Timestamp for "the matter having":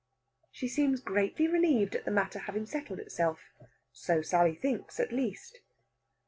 2.05-2.65